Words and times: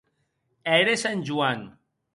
Ère 0.65 0.97
Sant 0.97 1.23
Joan. 1.23 1.77